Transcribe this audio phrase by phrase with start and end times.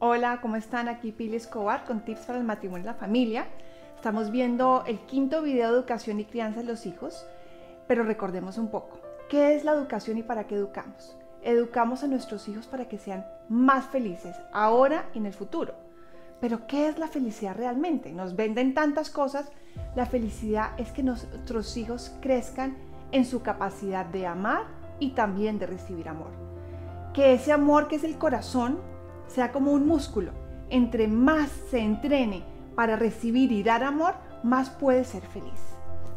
[0.00, 0.86] Hola, ¿cómo están?
[0.86, 3.48] Aquí Pili Escobar con tips para el matrimonio y la familia.
[3.96, 7.26] Estamos viendo el quinto video de educación y crianza de los hijos,
[7.88, 11.18] pero recordemos un poco, ¿qué es la educación y para qué educamos?
[11.42, 15.74] Educamos a nuestros hijos para que sean más felices ahora y en el futuro.
[16.40, 18.12] Pero ¿qué es la felicidad realmente?
[18.12, 19.50] Nos venden tantas cosas.
[19.96, 22.76] La felicidad es que nuestros hijos crezcan
[23.10, 24.62] en su capacidad de amar
[25.00, 26.30] y también de recibir amor
[27.14, 28.78] que ese amor que es el corazón
[29.28, 30.32] sea como un músculo.
[30.70, 32.42] Entre más se entrene
[32.74, 35.60] para recibir y dar amor, más puede ser feliz.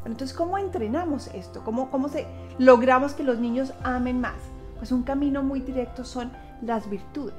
[0.05, 1.63] entonces, ¿cómo entrenamos esto?
[1.63, 2.25] ¿Cómo, ¿Cómo se
[2.57, 4.39] logramos que los niños amen más?
[4.77, 7.35] Pues un camino muy directo son las virtudes.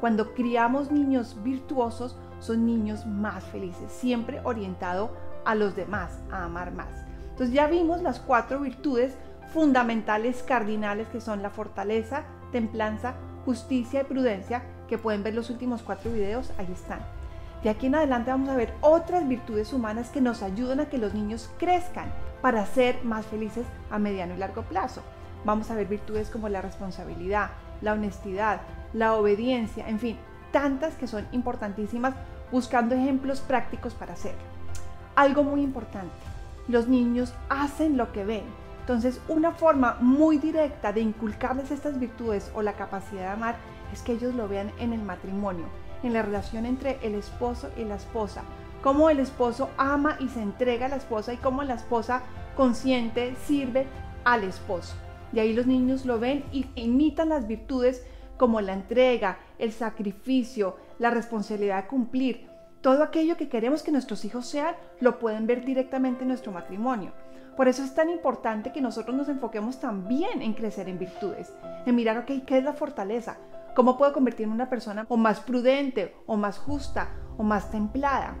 [0.00, 5.10] Cuando criamos niños virtuosos, son niños más felices, siempre orientado
[5.44, 6.90] a los demás, a amar más.
[7.30, 9.16] Entonces ya vimos las cuatro virtudes
[9.52, 15.82] fundamentales cardinales que son la fortaleza, templanza, justicia y prudencia, que pueden ver los últimos
[15.82, 17.00] cuatro videos, ahí están.
[17.62, 20.98] De aquí en adelante vamos a ver otras virtudes humanas que nos ayudan a que
[20.98, 25.02] los niños crezcan para ser más felices a mediano y largo plazo.
[25.46, 28.60] Vamos a ver virtudes como la responsabilidad, la honestidad,
[28.92, 30.18] la obediencia, en fin,
[30.52, 32.14] tantas que son importantísimas
[32.52, 34.42] buscando ejemplos prácticos para hacerlo.
[35.16, 36.12] Algo muy importante,
[36.68, 38.44] los niños hacen lo que ven,
[38.84, 43.56] entonces, una forma muy directa de inculcarles estas virtudes o la capacidad de amar
[43.94, 45.64] es que ellos lo vean en el matrimonio,
[46.02, 48.42] en la relación entre el esposo y la esposa.
[48.82, 52.20] Cómo el esposo ama y se entrega a la esposa y cómo la esposa
[52.58, 53.86] consciente sirve
[54.22, 54.94] al esposo.
[55.32, 58.04] Y ahí los niños lo ven y imitan las virtudes
[58.36, 62.48] como la entrega, el sacrificio, la responsabilidad de cumplir.
[62.82, 67.12] Todo aquello que queremos que nuestros hijos sean, lo pueden ver directamente en nuestro matrimonio.
[67.56, 71.52] Por eso es tan importante que nosotros nos enfoquemos también en crecer en virtudes,
[71.86, 73.36] en mirar, ok, ¿qué es la fortaleza?
[73.76, 78.36] ¿Cómo puedo convertirme en una persona o más prudente, o más justa, o más templada?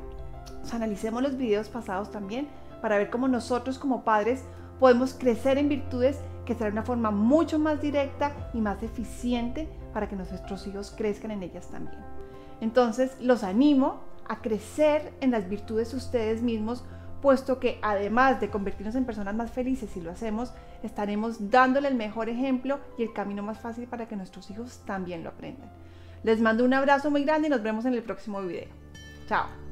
[0.72, 2.48] analicemos los videos pasados también
[2.80, 4.42] para ver cómo nosotros como padres
[4.80, 10.08] podemos crecer en virtudes que será una forma mucho más directa y más eficiente para
[10.08, 11.98] que nuestros hijos crezcan en ellas también.
[12.60, 16.84] Entonces, los animo a crecer en las virtudes ustedes mismos
[17.24, 20.52] puesto que además de convertirnos en personas más felices si lo hacemos,
[20.82, 25.24] estaremos dándole el mejor ejemplo y el camino más fácil para que nuestros hijos también
[25.24, 25.70] lo aprendan.
[26.22, 28.68] Les mando un abrazo muy grande y nos vemos en el próximo video.
[29.26, 29.63] Chao.